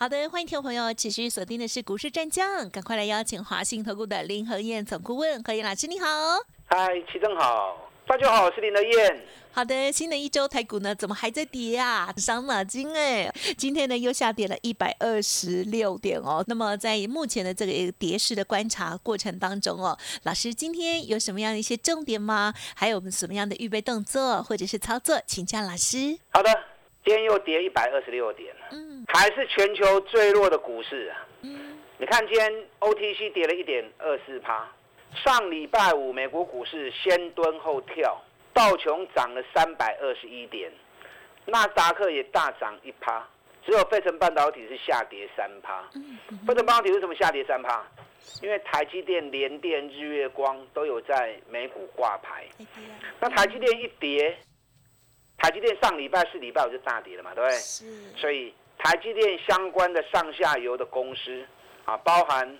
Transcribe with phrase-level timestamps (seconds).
[0.00, 6.06] 好的，欢迎听众朋友持续锁定的是股市战将，赶快来邀请华信投顾的林和燕总顾问何燕老师，你好。
[6.66, 9.20] 嗨，齐正好，大家好，我是林和燕。
[9.50, 12.14] 好的，新的一周台股呢，怎么还在跌啊？
[12.16, 13.28] 伤脑筋哎！
[13.56, 16.44] 今天呢又下跌了一百二十六点哦。
[16.46, 22.54] 那么在目前的这个跌势的观察过程当中哦，老师今天有什么样的一些重点吗？
[22.76, 26.16] 还有我们什么样的预备动作或者是操作，请教老师。
[26.30, 26.50] 好的，
[27.04, 31.26] 今天又跌一百二十六点了，嗯，还是全球最弱的股市啊。
[31.42, 34.68] 嗯，你看今天 OTC 跌了一点二四趴，
[35.14, 38.20] 上礼拜五美国股市先蹲后跳。
[38.54, 40.68] 道琼涨了三百二十一点，
[41.46, 43.24] 纳达克也大涨一趴，
[43.64, 45.88] 只有费城半导体是下跌三趴。
[46.44, 47.86] 费城半导体为什么下跌三趴？
[48.42, 52.46] 因为台积电、联电、日月光都有在美股挂牌。
[53.20, 54.36] 那台积电一跌，
[55.38, 57.58] 台积电上礼拜四礼拜五就大跌了嘛，对不对？
[58.16, 61.46] 所以台积电相关的上下游的公司
[61.84, 62.58] 啊，包含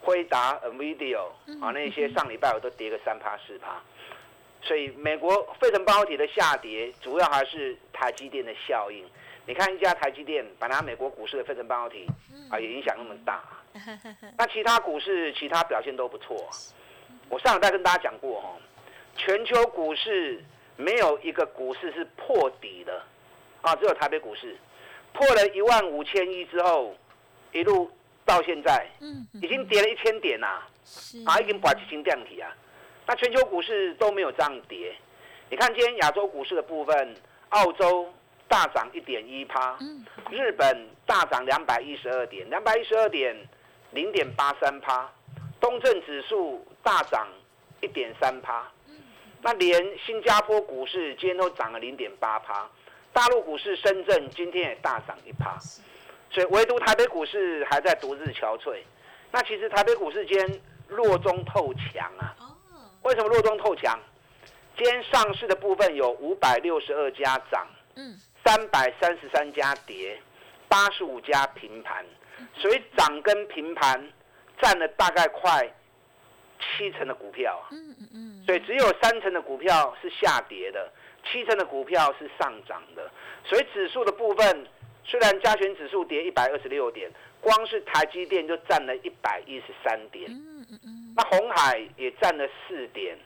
[0.00, 1.18] 辉达、NVIDIA
[1.60, 3.80] 啊那些上礼拜五都跌个三趴四趴。
[4.62, 9.04] 所以美国费城半导体的下跌，主要还是台积电的效应。
[9.46, 12.06] 你看一家台积电，本来美国股市的费城半导体
[12.50, 13.42] 啊，也影响那么大。
[14.38, 16.48] 那其他股市其他表现都不错。
[17.28, 18.56] 我上礼拜跟大家讲过哈，
[19.16, 20.42] 全球股市
[20.76, 23.02] 没有一个股市是破底的。
[23.62, 24.56] 啊，只有台北股市。
[25.12, 26.94] 破了一万五千一之后，
[27.52, 27.88] 一路
[28.24, 30.60] 到现在，嗯已经跌了一千点呐，
[31.24, 32.52] 啊，已经把几千点起啊。
[33.06, 34.92] 那全球股市都没有这样跌，
[35.48, 37.14] 你看今天亚洲股市的部分，
[37.50, 38.12] 澳洲
[38.48, 39.78] 大涨一点一趴，
[40.30, 43.36] 日本大涨两百一十二点，两百一十二点
[43.92, 45.08] 零点八三趴，
[45.60, 47.28] 东证指数大涨
[47.80, 48.68] 一点三趴，
[49.44, 52.66] 那连新加坡股市今天都涨了零点八趴，
[53.12, 55.58] 大陆股市深圳今天也大涨一趴，
[56.30, 58.78] 所以唯独台北股市还在独自憔悴。
[59.30, 62.34] 那其实台北股市今天弱中透强啊。
[63.02, 64.00] 为什么弱中透强？
[64.78, 67.66] 今天上市的部分有五百六十二家涨，
[67.96, 70.18] 嗯，三百三十三家跌，
[70.68, 72.02] 八十五家平盘，
[72.56, 74.10] 所以涨跟平盘
[74.62, 75.70] 占了大概快
[76.60, 80.90] 七成的股票啊，嗯嗯嗯，所以只有三成的股票是下跌的，
[81.24, 83.10] 七成的股票是上涨的，
[83.44, 84.66] 所以指数的部分
[85.04, 87.10] 虽然加权指数跌一百二十六点，
[87.40, 90.30] 光是台积电就占了一百一十三点。
[90.30, 91.14] 嗯嗯嗯。
[91.16, 93.16] 那红海也占了四点，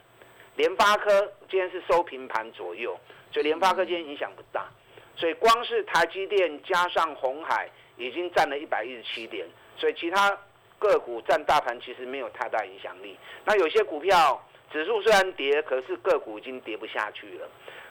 [0.56, 2.98] 联发科今天是收平盘左右，
[3.32, 4.68] 所以联发科今天影响不大，
[5.16, 9.46] 所以光是台积电加上红海已经占了一百一十七点，
[9.76, 10.36] 所以其他
[10.78, 13.16] 个股占大盘其实没有太大影响力。
[13.44, 17.48] 那有些股票指数虽然跌，可是个股已经跌不下去了，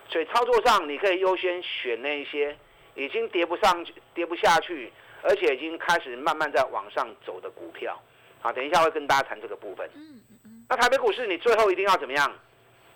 [0.10, 2.56] 所以操作上你可以优先选那一些
[2.96, 8.00] 已经跌不上去、跌不下去，而且已经开始慢慢在往上走的股票。
[8.40, 9.90] 好，等一下会跟大家谈这个部分。
[9.96, 12.34] 嗯嗯那台北股市你最后一定要怎么样？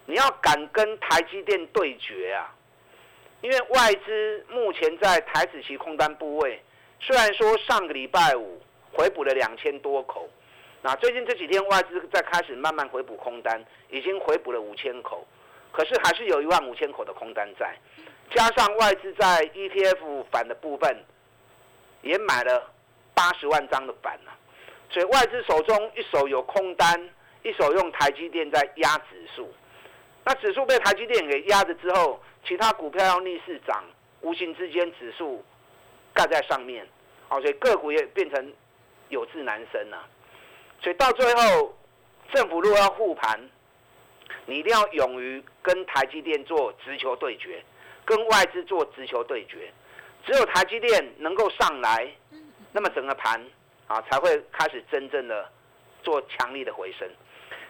[0.05, 2.53] 你要敢跟台积电对决啊！
[3.41, 6.61] 因为外资目前在台子期空单部位，
[6.99, 8.61] 虽然说上个礼拜五
[8.93, 10.29] 回补了两千多口，
[10.81, 15.25] 那最近这几天外资在开始慢慢回补空单，已经回补了五千口，
[15.71, 17.75] 可是还是有一万五千口的空单在，
[18.35, 21.03] 加上外资在 ETF 反的部分，
[22.01, 22.69] 也买了
[23.13, 24.31] 八十万张的板了。
[24.89, 27.09] 所以外资手中一手有空单，
[27.43, 29.49] 一手用台积电在压指数，
[30.25, 33.83] 那指数被台积电给压着之后，其他股票要逆势涨，
[34.19, 35.41] 无形之间指数
[36.13, 36.85] 盖在上面，
[37.29, 38.53] 好，所以个股也变成
[39.11, 40.03] 有志难伸了。
[40.81, 41.77] 所以到最后，
[42.33, 43.39] 政府如果要护盘，
[44.47, 47.63] 你一定要勇于跟台积电做直球对决，
[48.03, 49.71] 跟外资做直球对决，
[50.25, 52.11] 只有台积电能够上来，
[52.71, 53.39] 那么整个盘。
[53.87, 55.51] 啊，才会开始真正的
[56.01, 57.05] 做强力的回升。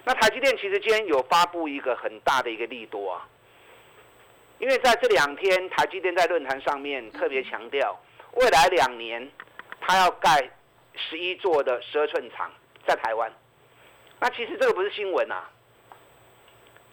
[0.04, 3.28] 那台积电其实今天有发布一个很大的一个利多啊，
[4.60, 8.00] 因为在这两天，台积电在论坛上面特别强调，
[8.34, 9.28] 未来两年
[9.80, 10.48] 它要盖
[10.96, 12.52] 十一座的十二寸厂
[12.86, 13.32] 在台湾。
[14.20, 15.50] 那其实这个不是新闻啊，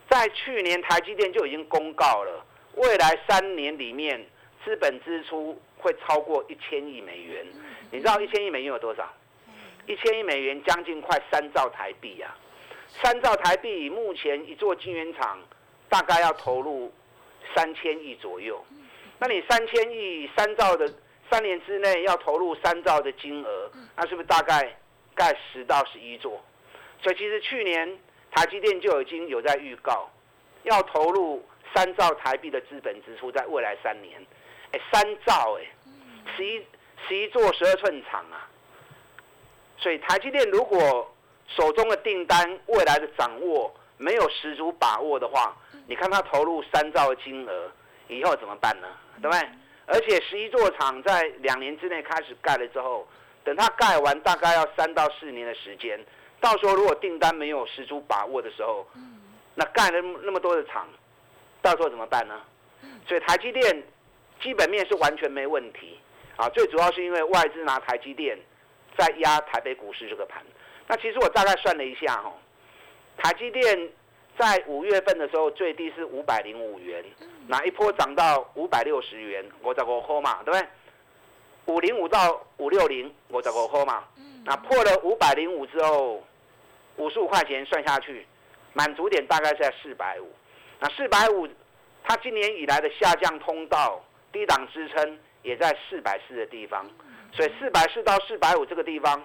[0.08, 4.24] 在去年台积电就已经公告了，未来三年里面
[4.64, 7.46] 资本支出会超过一千亿美元。
[7.90, 9.06] 你知道一千亿美元有多少？
[9.86, 12.36] 一千亿美元将近快三兆台币啊！
[13.02, 15.38] 三兆台币目前一座晶圆厂
[15.88, 16.92] 大概要投入
[17.54, 18.62] 三千亿左右，
[19.18, 20.86] 那你三千亿三兆的
[21.30, 24.76] 三年之内要投入三兆的金额，那是不是大概
[25.14, 26.42] 盖十到十一座？
[27.02, 27.98] 所以其实去年
[28.30, 30.10] 台积电就已经有在预告，
[30.64, 34.25] 要投入三兆台币的资本支出，在未来三年，
[34.72, 35.66] 哎，三兆哎，
[36.36, 36.64] 十一
[37.06, 38.48] 十一座十二寸厂啊，
[39.76, 41.14] 所以台积电如果
[41.46, 47.70] 手中的订单未来的掌握没有十足把握的话，你看它投入三兆的金额
[48.08, 48.88] 以后怎么办呢？
[49.22, 49.48] 对不对？
[49.90, 53.08] 而且十一座厂在两年之内开始盖了之后，
[53.43, 55.99] 等它盖完大概要三到四年的时间。
[56.40, 58.87] 到时候如果订单没有十足把握的时候，
[59.55, 60.87] 那盖了那么多的厂，
[61.62, 62.40] 到时候怎么办呢？
[63.08, 63.82] 所以台积电
[64.40, 65.99] 基本面是完全没问题
[66.37, 66.49] 啊。
[66.50, 68.38] 最主要是因为外资拿台积电
[68.96, 70.44] 在压台北股市这个盘。
[70.87, 72.32] 那其实我大概算了一下哈，
[73.17, 73.90] 台积电
[74.38, 77.05] 在五月份的时候最低是五百零五元，
[77.49, 80.69] 那一波涨到五百六十元，我找个号嘛，对不对？
[81.67, 84.05] 五零五到五六零，我找个号嘛。
[84.44, 86.23] 那破了五百零五之后，
[86.96, 88.25] 五十五块钱算下去，
[88.73, 90.31] 满足点大概在四百五。
[90.79, 91.49] 那四百五，
[92.05, 94.00] 它今年以来的下降通道
[94.32, 96.88] 低档支撑也在四百四的地方，
[97.32, 99.20] 所以四百四到四百五这个地方。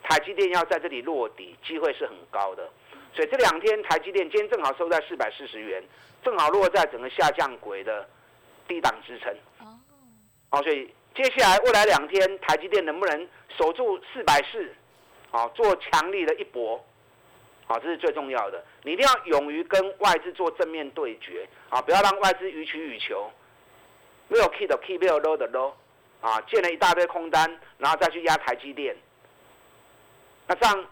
[0.00, 2.70] 台积电要在这里落底，机会是很高的，
[3.14, 5.82] 所以这两天台积电今天正好收在四百四十元，
[6.22, 8.08] 正好落在整个下降轨的
[8.66, 9.34] 低档支撑。
[10.50, 14.72] 哦，所以接下来未来两天台积电能不能守住四百四，
[15.30, 16.82] 好，做强力的一搏，
[17.66, 18.64] 好，这是最重要的。
[18.82, 23.30] 你一定要勇于跟外资做正面对决，啊，不要让外资予取予求，
[24.28, 25.72] 没有 key 的 key，没有 low 的 low，
[26.20, 28.96] 啊，建了一大堆空单，然后再去压台积电。
[30.46, 30.86] 那这样，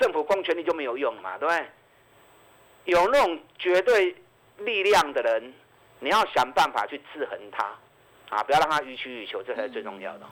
[0.00, 1.66] 政府公权力就没有用嘛，对不对？
[2.86, 4.16] 有那种绝对
[4.58, 5.52] 力量的人，
[5.98, 7.64] 你要想办法去制衡他，
[8.30, 10.26] 啊，不要让他予取予求，这才是最重要的。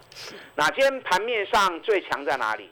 [0.55, 2.71] 那今天盘面上最强在哪里？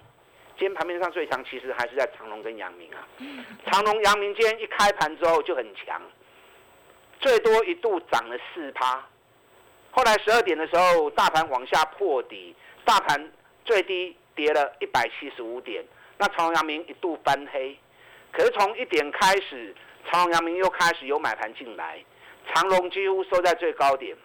[0.59, 3.07] 今天盘面上最强其实还是在长隆跟阳明啊。
[3.71, 6.01] 长隆、阳明今天一开盘之后就很强，
[7.21, 9.05] 最多一度涨了四趴，
[9.91, 12.57] 后来十二点的时候，大盘往下破底，
[12.87, 13.31] 大盘
[13.67, 14.17] 最低。
[14.37, 15.83] 跌了一百七十五点，
[16.19, 17.79] 那长隆、阳明一度翻黑，
[18.33, 19.75] 可是从一点开始，
[20.11, 22.03] 长隆、阳明又开始有买盘进来，
[22.53, 24.17] 长隆几乎收在最高点，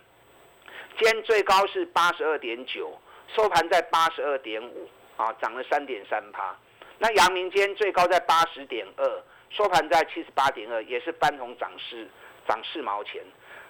[0.98, 2.98] 今天最高是八十二点九，
[3.36, 6.56] 收盘在八十二点五，啊，涨了三点三趴。
[6.98, 12.08] 那阳明今天最高在八十点二，收盘在七十八点二，也是翻红涨势，
[12.48, 13.22] 涨四毛钱。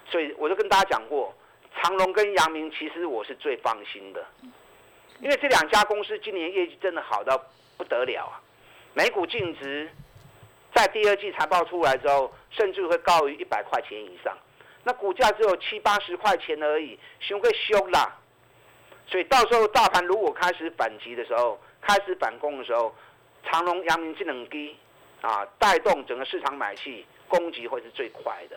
[0.06, 1.34] 所以我就跟大家讲过，
[1.80, 4.24] 长隆跟阳明其实我是最放心的。
[5.22, 7.40] 因为这两家公司今年业绩真的好到
[7.76, 8.42] 不得了啊，
[8.92, 9.88] 每股净值
[10.74, 14.36] 在第二季财报出来之后，甚至会高于一百块钱以上，
[14.82, 18.18] 那股价只有七八十块钱而已，熊会凶啦。
[19.06, 22.92] 所以到时候大盘如果开始反击的时候，开始反攻的时候，
[23.44, 24.76] 长隆、阳明、智能低
[25.20, 28.56] 啊，带动整个市场买气攻击会是最快的。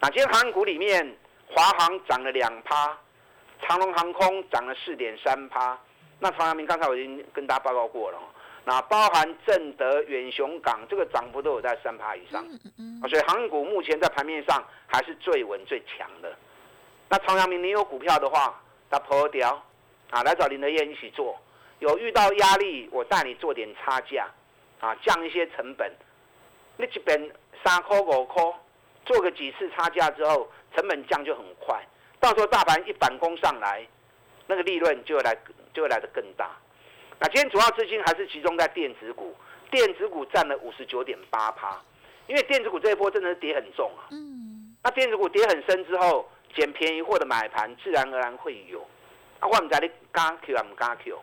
[0.00, 1.14] 那今天航股里面，
[1.48, 2.96] 华航涨了两趴，
[3.60, 5.78] 长隆航空涨了四点三趴。
[6.20, 8.18] 那长阳明刚才我已经跟大家报告过了，
[8.64, 12.44] 那包含正德、远雄港这个涨幅都有在三趴以上，
[13.00, 16.36] 啊，所以航股目前在盘面上还是最稳最强的。
[17.08, 19.62] 那长阳明你有股票的话，那破掉，
[20.10, 21.38] 啊，来找林德燕一起做。
[21.78, 24.28] 有遇到压力，我带你做点差价，
[24.80, 25.90] 啊，降一些成本。
[26.76, 27.30] 你这边
[27.64, 28.42] 三块五块，
[29.06, 31.80] 做个几次差价之后，成本降就很快。
[32.18, 33.86] 到时候大盘一反攻上来，
[34.48, 35.38] 那个利润就来。
[35.78, 36.50] 就会来的更大。
[37.20, 39.32] 那今天主要资金还是集中在电子股，
[39.70, 41.80] 电子股占了五十九点八趴，
[42.26, 44.10] 因为电子股这一波真的是跌很重啊。
[44.10, 44.74] 嗯。
[44.82, 48.80] 那电子股跌很深之后，捡便宜货的买盘自然而然会有。
[49.38, 51.16] 啊，我们在你加 Q 啊，唔加 Q。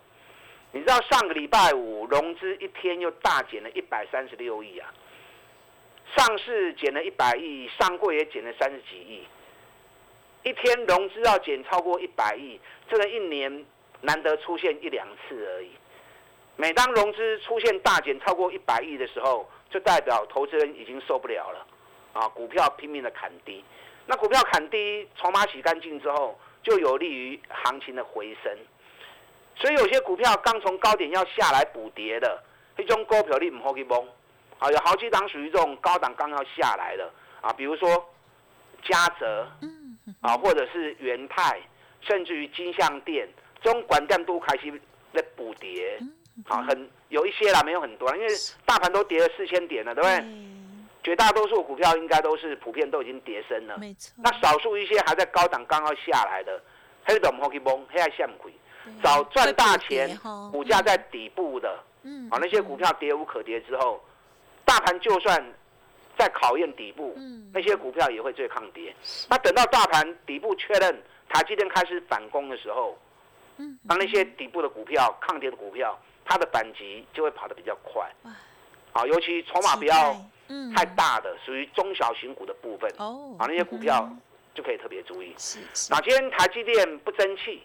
[0.72, 4.94] 你知道上个礼拜五融资一天又大减了一百三十六亿啊，
[6.16, 9.28] 上市减了一百亿，上柜也减了三十几亿，
[10.44, 12.58] 一天融资要减超过一百亿，
[12.90, 13.66] 这个一年。
[14.06, 15.72] 难得出现一两次而已。
[16.56, 21.68] 每当融资出现大减超过一百亿的时候，就代表投资人已经受不了了，
[22.14, 23.62] 啊，股票拼命的砍低。
[24.06, 28.58] 那股票砍低，筹码洗干净之后，就有利于行情的回升。
[29.58, 32.42] 所以有些股票刚从高点要下来补跌的，
[32.78, 33.98] 这种股票你唔好去摸。
[34.60, 37.90] 啊，有好几档属于这种高档刚要下来的，啊，比如说
[38.84, 39.46] 嘉泽，
[40.22, 41.60] 啊，或者是元泰，
[42.00, 43.28] 甚至于金象店。
[43.66, 44.72] 中管店都开始
[45.14, 46.00] 在补跌，
[46.48, 48.28] 啊，很有一些啦，没有很多，因为
[48.64, 50.24] 大盘都跌了四千点了，对不对？
[51.04, 53.78] 绝大多数股票应该都是普遍都已经跌升了。
[53.78, 54.14] 没错。
[54.18, 56.62] 那少数一些还在高档刚刚下来的，
[57.04, 58.52] 黑的摩 K 崩，黑暗下鬼，
[59.04, 60.18] 早赚大钱，
[60.52, 64.04] 股价在底部的，嗯，啊，那些股票跌无可跌之后，
[64.64, 65.44] 大盘就算
[66.18, 68.96] 在考验底部，嗯，那些股票也会最抗跌。
[69.30, 73.05] 那等到大盘底部确认，台积电开始反攻的时候，嗯，
[73.84, 75.98] 那那些底部的股票抗跌的股票。
[76.28, 78.04] 它的反击就会跑得比较快，
[78.94, 80.20] 啊，尤其筹码不要
[80.76, 84.10] 太大的，属于中小型股的部分，哦，啊，那些股票
[84.56, 85.36] 就可以特别注意。
[85.38, 85.94] 是是。
[85.94, 87.62] 那今天台积电不争气，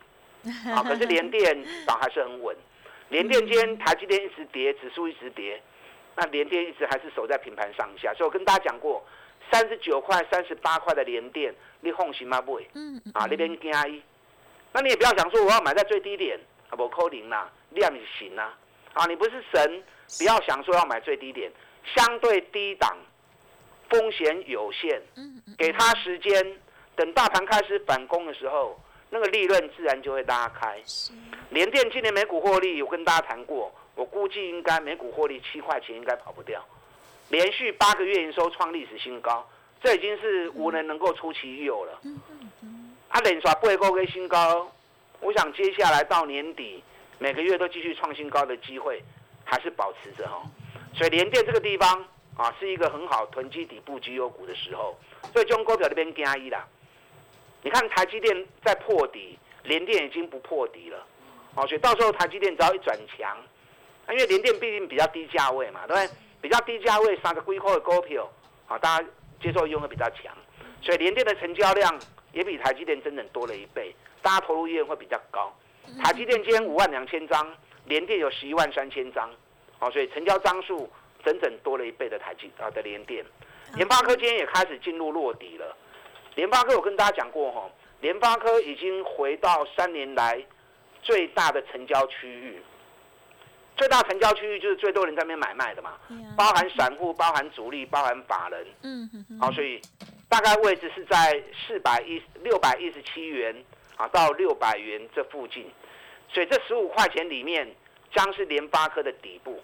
[0.77, 2.55] 啊， 可是联电涨还是很稳。
[3.09, 5.59] 联电今天台积电一直跌，指数一直跌，
[6.15, 8.13] 那联电一直还是守在平盘上下。
[8.13, 9.03] 所以我跟大家讲过，
[9.51, 12.43] 三十九块、三十八块的联电，你放心吗？
[12.43, 14.03] 不会，嗯啊，那边惊一，
[14.73, 17.51] 那你也不要想说我要买在最低点，啊，不扣零啦。
[17.71, 18.59] 量也行啊，
[18.95, 19.83] 啊，你不是神，
[20.19, 21.49] 不要想说要买最低点，
[21.95, 22.99] 相对低档，
[23.89, 25.01] 风险有限，
[25.57, 26.59] 给他时间，
[26.97, 28.77] 等大盘开始反攻的时候，
[29.09, 30.83] 那个利润自然就会拉开。
[31.51, 36.61] 联电今年每股获利，我跟大家谈过，我估计应该每股获利七块钱应该跑不掉，
[37.29, 39.49] 连续八个月营收创历史新高，
[39.81, 42.01] 这已经是无人能够出其右了。
[43.11, 44.71] 啊，连刷八个月新高，
[45.21, 46.83] 我想接下来到年底。
[47.19, 49.03] 每个月都继续创新高的机会
[49.45, 50.41] 还是保持着哦，
[50.95, 52.03] 所以联电这个地方
[52.35, 54.99] 啊是一个很好囤积底部绩优股的时候，
[55.35, 56.67] 所以中国表那边加一啦。
[57.63, 61.05] 你看台积电在破底，联电已经不破底了，
[61.57, 63.37] 哦，所以到时候台积电只要一转强，
[64.09, 66.11] 因为联电毕竟比较低价位嘛，对不对？
[66.41, 68.27] 比较低价位三个硅块的股票，
[68.67, 69.07] 好，大家
[69.43, 70.35] 接受用的比较强，
[70.81, 72.01] 所以联电的成交量
[72.33, 75.53] 也比台积电整整多了一倍，大家投入意愿会比较高。
[76.03, 77.53] 台积电今天五万两千张，
[77.87, 79.29] 联电有十一万三千张，
[79.79, 80.89] 好，所以成交张数
[81.25, 83.25] 整整多了一倍的台积啊的联电，
[83.75, 85.77] 联发科今天也开始进入落底了。
[86.37, 87.69] 联发科我跟大家讲过哈，
[88.01, 90.41] 联发科已经回到三年来
[91.03, 92.63] 最大的成交区域，
[93.77, 95.99] 最大成交区域就是最多人在那边买卖的嘛，
[96.37, 99.11] 包含散户、包含主力、包含法人，嗯
[99.41, 99.81] 好，所以
[100.31, 103.55] 大概位置是在四百一六百一十七元。
[103.97, 105.71] 啊，到六百元这附近，
[106.33, 107.71] 所以这十五块钱里面
[108.15, 109.63] 将是联发科的底部，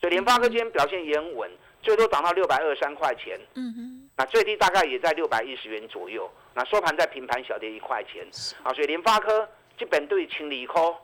[0.00, 1.50] 所以联发科今天表现也很稳，
[1.82, 8.26] 最多涨到六百二十三块钱，嗯哼，那最低大概也在六百一十元左右，那收盘在平盘小跌一块钱，
[8.62, 9.46] 啊，所以联发科
[9.78, 10.96] 基本对清理科，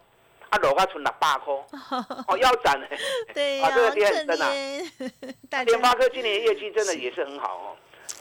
[0.49, 1.53] 啊，落花存六百块，
[2.29, 2.89] 哦，腰斩嘞，
[3.35, 4.49] 对啊，这个跌很深啊，
[5.65, 7.77] 联发科今年业绩真的也是很好哦。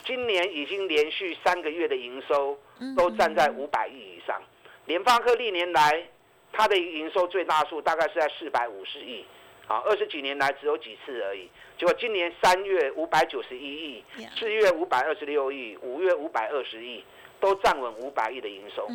[0.10, 2.58] 今年已经连续三个月的营收
[2.98, 4.42] 都站在五百亿以上。
[4.86, 6.04] 联发科历年来
[6.52, 9.24] 它的营收最大数大概是在四百五十亿，
[9.68, 11.48] 啊，二十几年来只有几次而已。
[11.78, 14.04] 结果今年三月五百九十一亿，
[14.36, 17.04] 四月五百二十六亿，五月五百二十亿，
[17.40, 18.88] 都站稳五百亿的营收。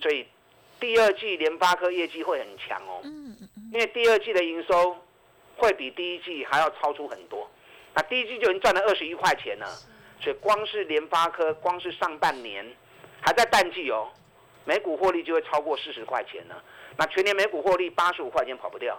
[0.00, 0.26] 所以
[0.80, 3.02] 第二季联发科业绩会很强哦。
[3.74, 4.96] 因为第二季的营收
[5.58, 7.46] 会比第一季还要超出很多。
[7.94, 9.66] 那第一季就已经赚了二十一块钱了。
[10.22, 12.64] 所以光是联发科，光是上半年
[13.20, 14.08] 还在淡季哦，
[14.64, 16.54] 每股获利就会超过四十块钱呢。
[16.96, 18.96] 那全年每股获利八十五块钱跑不掉。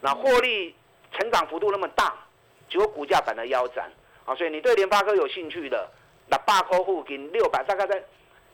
[0.00, 0.74] 那获利
[1.12, 2.14] 成长幅度那么大，
[2.68, 3.90] 结果股价反而腰斩
[4.24, 4.34] 啊！
[4.34, 5.88] 所以你对联发科有兴趣的，
[6.28, 8.02] 那八颗户给六百，大概在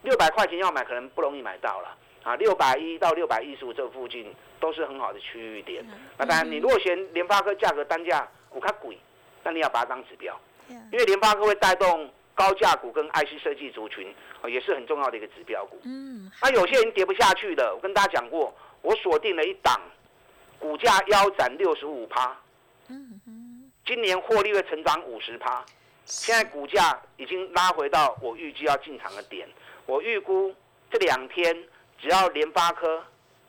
[0.03, 2.37] 六百块钱要买可能不容易买到了啊。
[2.37, 5.85] 六百一到六百一十五这附近都是很好的区域点。
[6.17, 8.99] 那当然，你如果嫌联发科价格单价股卡贵，
[9.43, 10.38] 那你要把它当指标。
[10.93, 14.15] 因为联发科会带动高价股跟 IC 设计族群，
[14.47, 15.81] 也是很重要的一个指标股。
[15.85, 19.81] 嗯，那有些人跌不下去的，我跟大家讲过，我锁定了一档，
[20.59, 22.37] 股价腰斩六十五趴。
[22.89, 25.65] 嗯嗯，今年获利会成长五十趴，
[26.05, 29.49] 现在股价已经拉回到我预计要进场的点。
[29.87, 30.55] 我预估
[30.91, 31.57] 这两天
[32.01, 33.03] 只要联发科，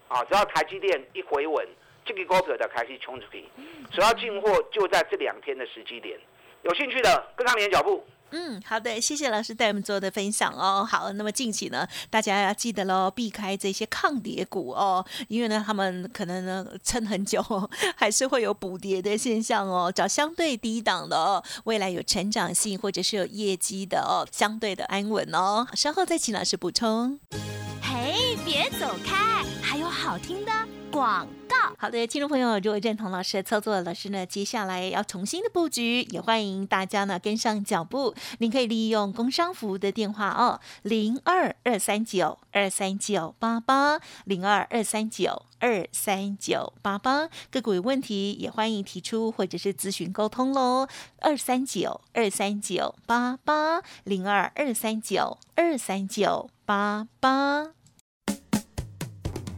[0.07, 1.67] 啊，只要台积电一回稳，
[2.03, 3.45] 这个股票的开始冲出去，
[3.91, 6.19] 只要进货就在这两天的时机点。
[6.63, 8.03] 有兴趣的跟上你的脚步。
[8.31, 10.87] 嗯，好的，谢谢老师带我们做的分享哦。
[10.87, 17.43] 好，那么近期呢，大家要记得喽，避开这些抗跌股哦，因为呢，他们可能呢撑很久，
[17.97, 19.91] 还是会有补跌的现象哦。
[19.91, 25.65] 找相对低档的哦，未来有成长性或者是有业绩的哦，相对的安稳哦。
[25.73, 27.19] 稍后再请老师补充。
[27.81, 30.51] 嘿，别走开，还有好听的。
[30.91, 31.55] 广告。
[31.77, 38.13] 好的，听众朋友，如果认同老师的操作，老师呢接下来要重新的布局，也欢迎大家呢跟上脚步。
[38.39, 47.29] 您可以利用工商服务的电话哦，零二二三九二三九八八零二二三九二三九八八。
[47.49, 50.87] 个股有问题也欢迎提出或者是咨询沟通喽，
[51.19, 57.73] 二三九二三九八八零二二三九二三九八八。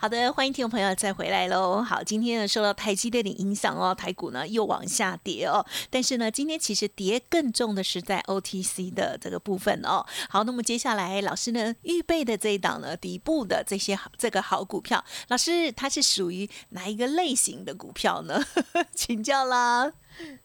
[0.00, 1.82] 好的，欢迎听众朋友再回来喽。
[1.82, 5.66] 好，今天呢受到台积电的影响哦，台股呢又往下跌哦。
[5.90, 10.06] 但是呢，今天其实跌更重的是在 OTC 的这个部分哦。
[10.30, 18.40] 好，那么接下来老师呢预备的这一档呢底部的这些好这个好股票，老师它是属于哪一个类型的股票呢？
[18.94, 19.92] 请教啦。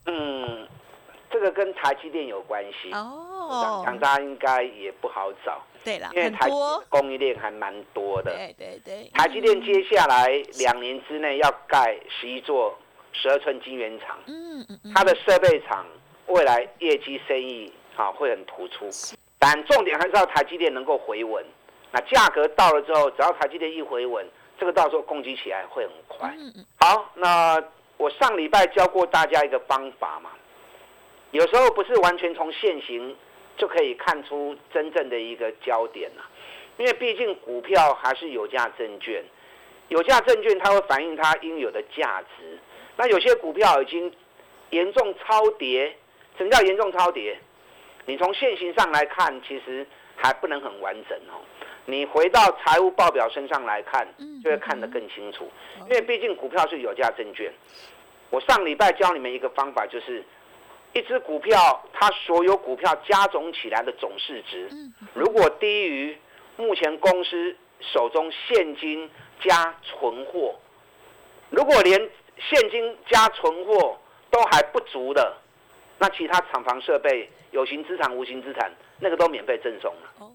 [0.08, 0.68] 嗯。
[1.32, 6.50] 这个跟台积电有关系哦，讲大家应该也不好找，对了，因为台
[6.90, 9.10] 供应链还蛮多的，对对对。
[9.14, 10.28] 台积电接下来
[10.60, 12.78] 两年之内要盖十一座
[13.12, 15.86] 十二寸晶圆厂，嗯嗯嗯，它的设备厂
[16.28, 18.90] 未来业绩生意啊会很突出，
[19.38, 21.46] 但重点还是要台积电能够回稳，
[21.92, 24.26] 那价格到了之后，只要台积电一回稳，
[24.58, 26.34] 这个到时候攻击起来会很快。
[26.38, 27.62] 嗯嗯，好，那
[27.98, 30.32] 我上礼拜教过大家一个方法嘛。
[31.32, 33.16] 有时候不是完全从现行
[33.56, 36.22] 就可以看出真正的一个焦点呐，
[36.78, 39.24] 因为毕竟股票还是有价证券，
[39.90, 42.58] 有价证券它会反映它应有的价值。
[42.98, 44.12] 那有些股票已经
[44.72, 45.96] 严重超跌，
[46.38, 47.38] 什么叫严重超跌？
[48.06, 49.86] 你从现行上来看，其实
[50.16, 51.40] 还不能很完整哦。
[51.86, 54.08] 你回到财务报表身上来看，
[54.44, 55.50] 就会看得更清楚。
[55.82, 57.54] 因为毕竟股票是有价证券。
[58.30, 60.24] 我上礼拜教你们一个方法，就是。
[60.94, 64.70] 一只股票，它所有股票加总起来的总市值，
[65.14, 66.18] 如果低于
[66.56, 69.10] 目前公司手中现金
[69.42, 70.56] 加存货，
[71.50, 72.00] 如果连
[72.38, 73.98] 现金加存货
[74.30, 75.36] 都还不足的，
[75.98, 80.32] 那其他厂房设备、有形资产、无形资产，那个都免费赠送了。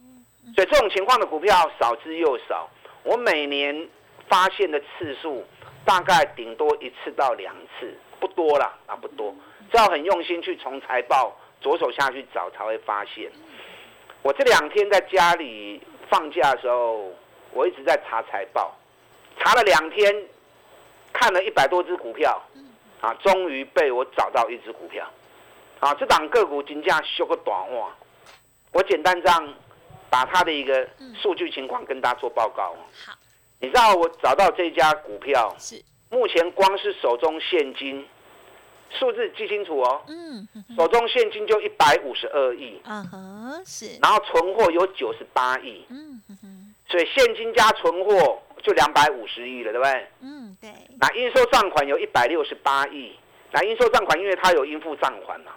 [0.54, 2.68] 所以这种情况的股票少之又少，
[3.04, 3.88] 我每年
[4.28, 5.44] 发现的次数
[5.84, 9.32] 大概顶多一次到两次，不多了啊，不多。
[9.76, 13.30] 要很用心去从财报左手下去找，才会发现。
[14.22, 17.12] 我这两天在家里放假的时候，
[17.52, 18.74] 我一直在查财报，
[19.38, 20.14] 查了两天，
[21.12, 22.40] 看了一百多只股票，
[23.00, 25.08] 啊，终于被我找到一只股票，
[25.80, 27.94] 啊，这档个股金价修个短话，
[28.72, 29.54] 我简单这样
[30.10, 30.88] 把它的一个
[31.20, 32.74] 数据情况跟大家做报告。
[33.06, 33.12] 好，
[33.60, 38.06] 你知道我找到这家股票是目前光是手中现金。
[38.90, 50.06] 数字记清楚哦，嗯，手中现金就一百五十二亿，嗯哼，是，然后存货有九十八亿，嗯哼，所以现金加存货就两百五十亿了，对不对？
[50.20, 50.70] 嗯，对。
[50.98, 53.14] 那应收账款有一百六十八亿，
[53.52, 55.52] 那应收账款因为它有应付账款嘛，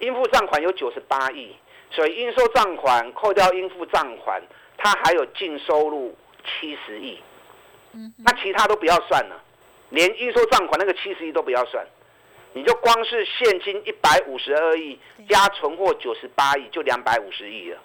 [0.00, 1.56] 应付账款有九十八亿，
[1.90, 4.42] 所以应收账款扣掉应付账款，
[4.76, 7.18] 它还有净收入七十亿，
[7.92, 9.42] 嗯，那其他都不要算了，
[9.88, 11.84] 连应收账款那个七十亿都不要算。
[12.56, 14.96] 你就光是现金一百五十二亿
[15.28, 17.78] 加存货九十八亿，就两百五十亿了。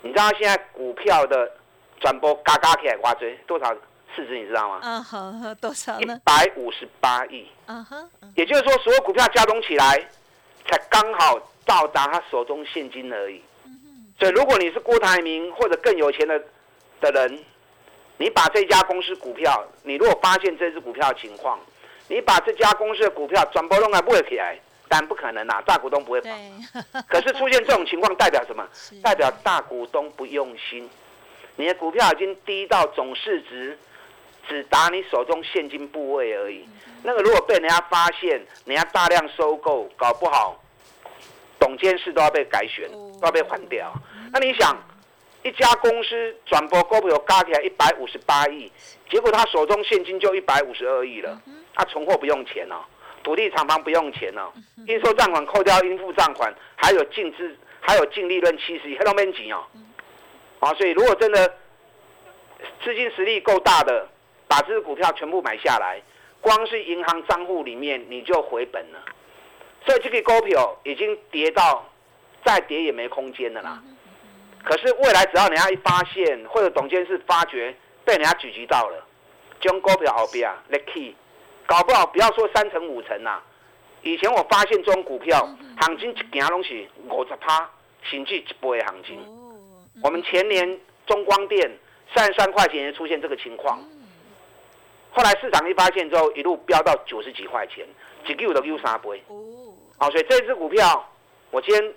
[0.00, 1.50] 你知道现在股票的
[2.00, 3.70] 转播嘎嘎起来挂追多少
[4.16, 4.38] 市值？
[4.38, 4.80] 你知道吗？
[4.82, 6.00] 嗯，好，多少呢？
[6.00, 7.46] 一百五十八亿。
[7.66, 8.10] 嗯哼。
[8.34, 10.08] 也就是说，所有股票加总起来，
[10.70, 13.42] 才刚好到达他手中现金而已。
[14.18, 16.42] 所以，如果你是郭台铭或者更有钱的
[17.02, 17.44] 的人，
[18.16, 21.60] 你把这家公司股票，你如果发现这只股票情况。
[22.08, 26.30] 你把这家公司的股票转播弄来不会起来，但不可能啊，大股东不会跑。
[27.08, 28.66] 可是出现这种情况代表什么？
[29.02, 30.88] 代表大股东不用心。
[31.56, 33.78] 你的股票已经低到总市值
[34.48, 36.68] 只打你手中现金部位而已。
[37.02, 40.60] 那个如果被人家发现，人家大量收购，搞不好
[41.58, 43.92] 董监事都要被改选，都要被换掉。
[44.32, 44.76] 那你想，
[45.44, 48.72] 一家公司转播股票加起来一百五十八亿，
[49.10, 51.38] 结果他手中现金就一百五十二亿了，
[51.74, 52.76] 他存货不用钱哦，
[53.22, 54.50] 土地厂房不用钱哦，
[54.86, 59.62] 应收账款扣掉应付账款，还有净资，还有净利润七十亿，还都没钱哦。
[60.60, 61.46] 啊，所以如果真的
[62.82, 64.08] 资金实力够大的，
[64.48, 66.00] 把这支股票全部买下来，
[66.40, 68.98] 光是银行账户里面你就回本了。
[69.84, 71.86] 所以这个股票已经跌到
[72.46, 73.82] 再跌也没空间了啦。
[74.64, 77.74] 可是未来只要人家一发现，或者董监事发觉
[78.04, 79.04] 被人家狙击到了，
[79.60, 81.12] 将股票后边啊，lucky，
[81.66, 83.40] 搞不好不要说三成五成呐。
[84.02, 85.48] 以前我发现这种股票
[85.80, 87.70] 行情一行拢是五十趴，
[88.02, 89.18] 甚至一倍的行情。
[90.02, 91.70] 我们前年中光电
[92.14, 93.78] 三十三块钱也出现这个情况，
[95.10, 97.86] 后来市场一发现之后，一路飙到九十几块钱，
[98.26, 99.22] 几个月都 U 三倍。
[99.28, 101.08] 哦，所以这支股票，
[101.50, 101.94] 我今天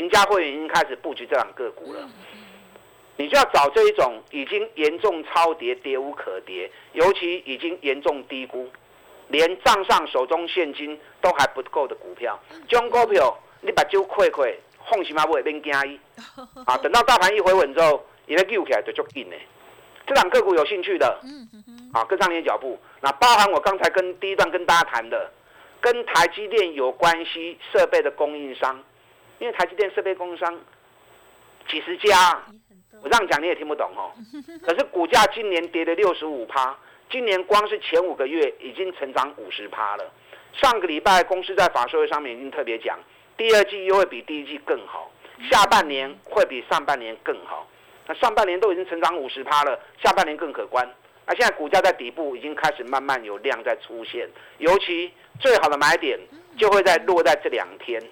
[0.00, 2.08] 赢家会员已经开始布局这两个股了。
[3.16, 8.66] 你就要找这一种已经严重超跌、跌无可跌，尤其已经严重低估，
[9.28, 12.40] 连账上手中现金都还不够的股票。
[12.66, 14.58] 这种股票你把酒亏亏，
[14.90, 16.00] 放心嘛不会变惊伊。
[16.64, 19.36] 啊，等到大盘一回稳之后，也会救起来就足紧的。
[20.06, 21.20] 这两个股有兴趣的，
[21.92, 22.80] 啊，跟上你的脚步。
[23.02, 25.30] 那包含我刚才跟第一段跟大家谈的。
[25.82, 28.78] 跟台积电有关系设备的供应商，
[29.40, 30.56] 因为台积电设备供应商
[31.68, 32.40] 几十家，
[33.02, 34.12] 我这样讲你也听不懂哦。
[34.62, 36.76] 可是股价今年跌了六十五趴，
[37.10, 40.12] 今年光是前五个月已经成长五十趴了。
[40.52, 42.98] 上个礼拜公司在法说会上面已经特别讲，
[43.36, 45.10] 第二季又会比第一季更好，
[45.50, 47.66] 下半年会比上半年更好。
[48.06, 50.86] 那上半年都已经成长五十趴了，下半年更可观。
[51.26, 56.18] 那现在股价在底部已经开始慢慢有量在出现，尤其最好的买点
[56.58, 58.02] 就会在落在这两天。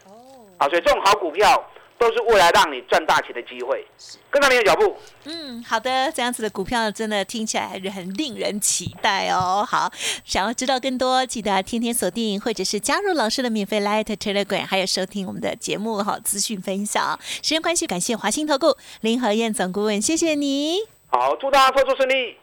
[0.58, 1.64] 哦，啊，所以这种好股票
[1.98, 3.84] 都是未来让你赚大钱的机会。
[4.30, 4.96] 跟上你的脚步。
[5.24, 9.66] 嗯，好的，这样子的股票真的听起来还是很令人期待哦。
[9.68, 9.90] 好，
[10.24, 17.18] 想要知道更多，记得天天锁定或者是加入老师的免费 Light Telegram，还有收听我们的节目哈，资讯分享。
[17.22, 20.80] 时间关系，感谢华兴投顾林和燕总顾问，谢谢你。
[21.08, 22.36] 好，祝大家操作顺利。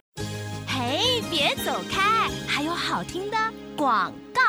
[0.68, 2.30] 嘿，别走开！
[2.48, 3.38] 还有好听的
[3.78, 4.42] 广告。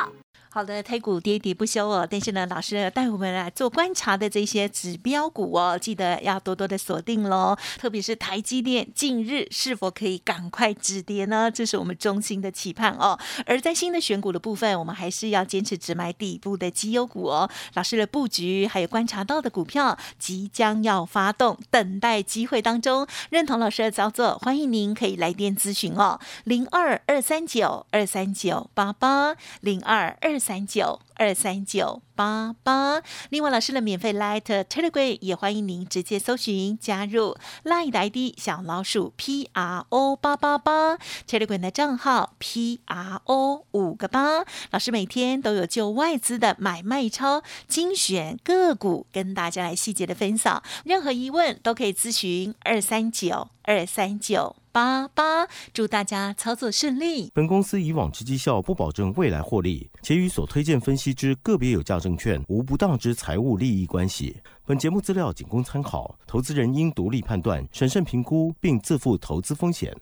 [0.56, 7.54] 好的，台股跌跌不休哦，但是呢，老师带我们来做观察的这些指标股哦，记得要多多的锁定喽。
[7.76, 11.50] 特别是台积电近日是否可以赶快止跌呢？
[11.50, 13.18] 这是我们衷心的期盼哦。
[13.44, 17.50] 而在新的选股的部分，我们还是要坚持只买底部的绩优股哦。
[17.74, 30.40] 老师的布局还有观察到的股票即将要发动，等待机会当中，认同老师的操作，欢迎您可以来电咨询哦，零二二三九二三九八八零二二。
[30.46, 32.05] 三九二三九。
[32.16, 40.96] 八八，另外老师的免费 Light Telegram 也欢迎您直接搜寻加入 Light ID 小老鼠 P R O 八八八
[41.28, 54.56] Telegram 的账号 P R O 五个八，老师每天都有就外资的买卖超精选个股跟大家来细节的分享，任何疑问都可以咨询二三九二三九。
[54.76, 57.30] 八八，祝大家操作顺利。
[57.32, 64.36] 本公司以往之绩效不保证未来获利，且与所推荐分析之个别有价值券无不当之财务利益关系。
[64.66, 69.96] 本节目资料仅供参考，投资人应独立判断、审慎评估，并自负投资风险。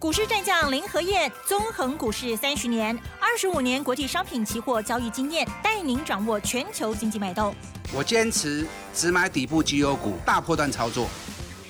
[0.00, 7.54] 股市战将林和燕，纵横股市三十年，二十五年国际商品期货交易经验，带您掌握全球经济脉动。
[7.94, 11.08] 我坚持只买底部绩优股，大波段操作。